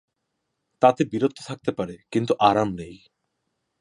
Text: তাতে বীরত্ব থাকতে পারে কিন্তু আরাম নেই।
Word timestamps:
তাতে 0.81 1.01
বীরত্ব 1.11 1.39
থাকতে 1.49 1.71
পারে 1.77 1.95
কিন্তু 2.13 2.33
আরাম 2.49 2.69
নেই। 2.75 2.95